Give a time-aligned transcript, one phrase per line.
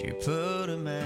[0.00, 1.02] she put him out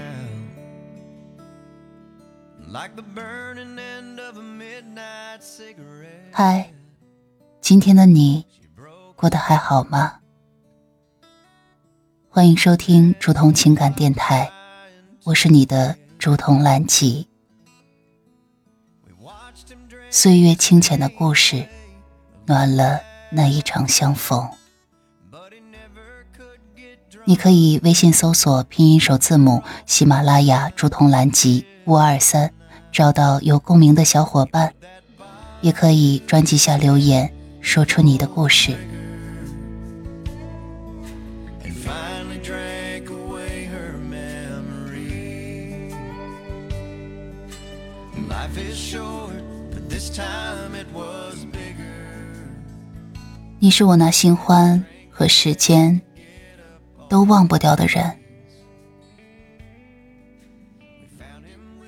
[2.65, 6.31] like the burning end of a midnight cigarette.
[6.31, 6.71] 嗨，
[7.59, 8.45] 今天的你
[9.17, 10.19] 过得还好吗？
[12.29, 14.49] 欢迎收听竹筒情感电台，
[15.25, 17.27] 我是你的竹筒蓝吉。
[20.09, 21.67] 岁月清浅的故事，
[22.45, 24.49] 暖了那一场相逢。
[27.27, 32.51] 你可以微信搜索拼音首字母喜马拉雅竹筒蓝集五二三，
[32.91, 34.71] 找到有共鸣的小伙伴，
[35.59, 38.77] 也可以专辑下留言，说出你的故事。
[53.57, 55.99] 你是我那新欢和时间。
[57.07, 58.19] 都忘不掉的人。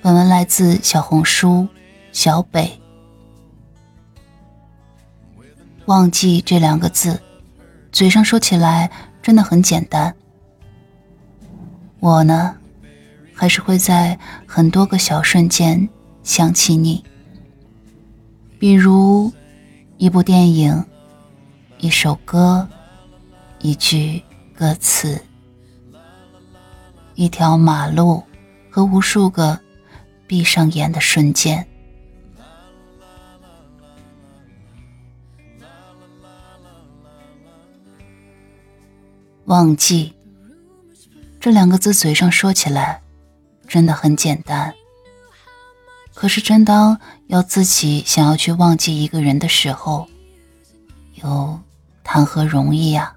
[0.00, 1.68] 本文来自小红书
[2.12, 2.80] 小北。
[5.86, 7.20] 忘记这两个字，
[7.90, 8.90] 嘴上说起来
[9.22, 10.14] 真的很简单。
[11.98, 12.56] 我呢，
[13.34, 15.88] 还是会在很多个小瞬间
[16.22, 17.04] 想起你，
[18.58, 19.32] 比如
[19.96, 20.84] 一部电影、
[21.78, 22.68] 一首歌、
[23.60, 24.22] 一句。
[24.58, 25.22] 歌词，
[27.14, 28.24] 一条马路
[28.68, 29.56] 和无数个
[30.26, 31.64] 闭上眼的瞬间。
[39.44, 40.12] 忘记
[41.38, 43.00] 这两个字，嘴上说起来
[43.68, 44.74] 真的很简单，
[46.14, 46.98] 可是真当
[47.28, 50.08] 要自己想要去忘记一个人的时候，
[51.22, 51.60] 又
[52.02, 53.14] 谈何容易呀？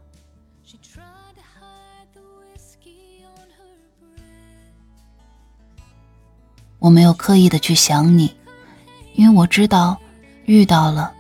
[6.82, 8.36] 我没有刻意的去想你，
[9.14, 10.02] 因为我知道，
[10.46, 11.14] 遇到了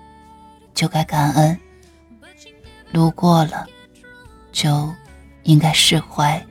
[0.73, 1.59] 就该感恩，
[2.91, 3.67] 路过了
[4.51, 4.91] 就
[5.43, 6.43] 应该释怀。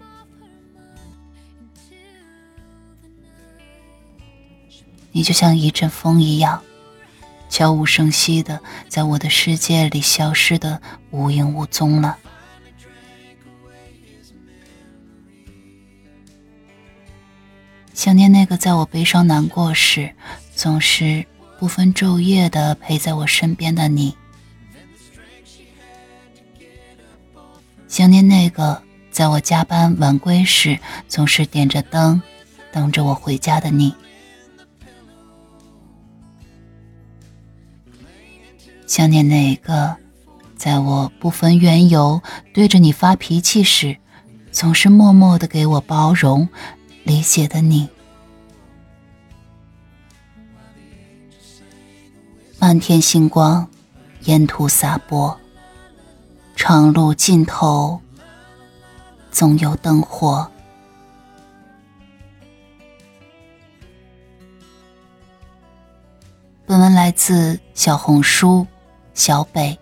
[5.10, 6.62] 你就像一阵风一样，
[7.49, 12.16] 悄无声息的在我的世界里消失的无影无踪了。
[18.00, 20.11] 想念那个在我悲伤难过时，
[20.55, 21.22] 总是
[21.59, 24.16] 不分昼夜的陪在我身边的你。
[27.88, 30.78] 想念那个在我加班晚归时，
[31.09, 32.22] 总是点着灯
[32.72, 33.94] 等着我回家的你。
[38.87, 39.94] 想念那个
[40.56, 42.22] 在我不分缘由
[42.55, 43.99] 对着你发脾气时，
[44.50, 46.49] 总是默默的给我包容。
[47.03, 47.88] 理解的你，
[52.59, 53.66] 漫天星光，
[54.25, 55.41] 沿途洒播，
[56.55, 58.00] 长路尽头
[59.31, 60.49] 总有灯火。
[66.67, 68.67] 本文来自小红书
[69.15, 69.79] 小北。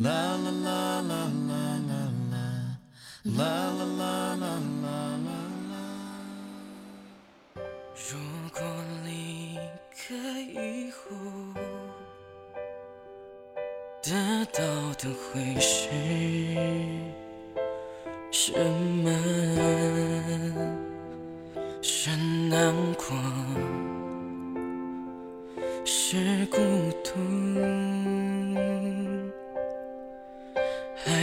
[0.00, 1.12] 啦啦啦啦
[1.46, 1.52] 啦
[1.86, 4.08] 啦啦啦啦啦
[4.40, 4.46] 啦
[4.80, 5.30] 啦
[5.70, 5.74] 啦。
[8.08, 8.16] 如
[8.50, 8.58] 果
[9.04, 9.08] 离
[9.94, 10.00] 开
[10.40, 10.96] 以后，
[14.02, 14.08] 得
[14.46, 14.58] 到
[14.94, 15.68] 的会是
[18.30, 19.29] 什么？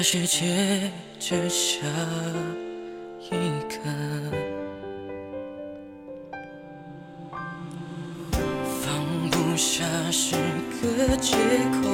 [0.09, 0.89] 世界
[1.19, 1.85] 只剩
[3.19, 3.31] 一
[3.67, 3.77] 个，
[8.31, 10.37] 放不下是
[10.79, 11.35] 个借
[11.73, 11.89] 口，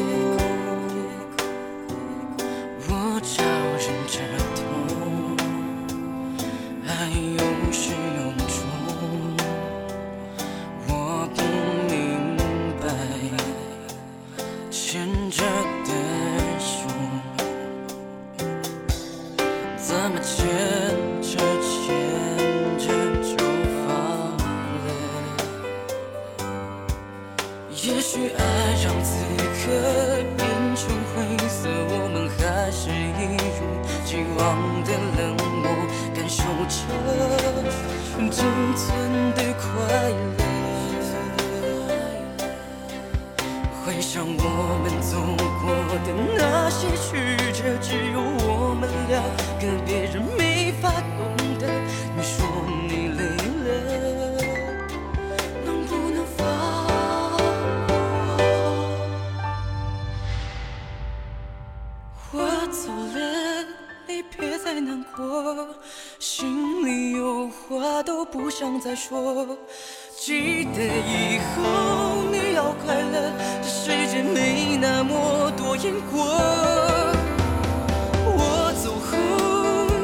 [38.29, 38.43] 仅
[38.75, 39.63] 存的快
[40.09, 40.43] 乐。
[43.85, 44.39] 回想我
[44.81, 45.11] 们走
[45.61, 45.65] 过
[46.05, 47.07] 的那些曲
[47.51, 48.15] 折，只有
[48.47, 49.21] 我们俩，
[49.59, 50.23] 跟别人
[68.33, 69.45] 不想再说。
[70.17, 73.31] 记得以后你要快乐，
[73.61, 76.25] 这世界没那么多因果。
[78.25, 79.11] 我走后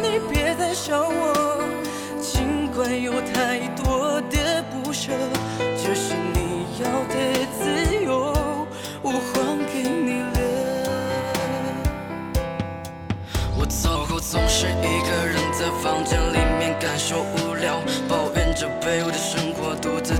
[0.04, 1.64] 你别再想我，
[2.22, 3.39] 尽管有太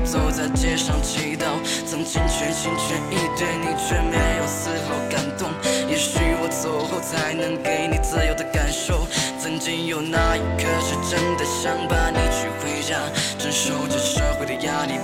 [0.10, 1.46] 走在街上祈祷。
[1.86, 5.52] 曾经全心全意对你，却没有丝毫感动。
[5.88, 9.06] 也许我走后才能给你自由的感受。
[9.38, 12.98] 曾经有那一刻是真的想把你娶回家，
[13.38, 14.98] 承受着社会的压力，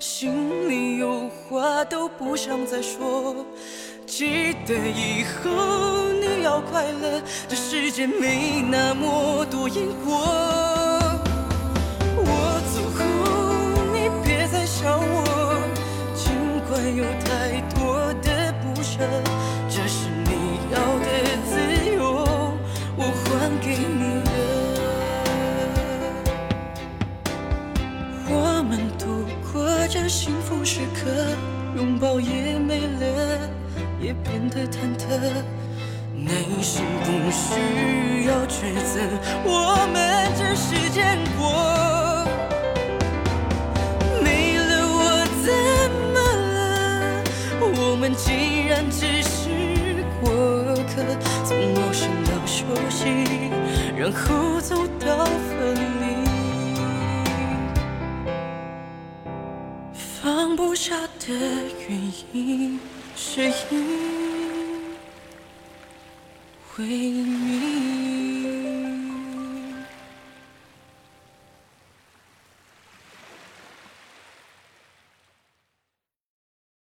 [0.00, 3.44] 心里有话都不想再说。
[4.06, 10.89] 记得以后你要快乐，这世界没那么多因果。
[30.30, 31.10] 幸福时刻，
[31.76, 33.50] 拥抱也没了，
[34.00, 35.18] 也变得忐忑。
[36.14, 36.30] 内
[36.62, 39.00] 心不需要抉择，
[39.42, 41.42] 我们只是见过。
[44.22, 45.50] 没了我怎
[46.14, 46.16] 么
[46.54, 46.60] 了？
[47.74, 50.30] 我们既然只是过
[50.94, 51.02] 客，
[51.44, 53.26] 从陌生到熟悉，
[53.98, 54.76] 然后走
[61.88, 62.80] 原因，
[63.16, 63.78] 是因
[66.76, 68.39] 为你。